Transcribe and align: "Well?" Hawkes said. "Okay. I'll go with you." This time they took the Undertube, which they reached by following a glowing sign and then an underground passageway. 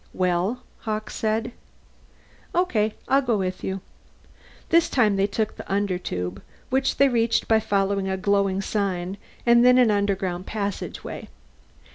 "Well?" 0.15 0.63
Hawkes 0.79 1.13
said. 1.15 1.51
"Okay. 2.55 2.95
I'll 3.07 3.21
go 3.21 3.37
with 3.37 3.63
you." 3.63 3.81
This 4.69 4.89
time 4.89 5.15
they 5.15 5.27
took 5.27 5.55
the 5.57 5.71
Undertube, 5.71 6.41
which 6.71 6.97
they 6.97 7.07
reached 7.07 7.47
by 7.47 7.59
following 7.59 8.09
a 8.09 8.17
glowing 8.17 8.63
sign 8.63 9.17
and 9.45 9.63
then 9.63 9.77
an 9.77 9.91
underground 9.91 10.47
passageway. 10.47 11.27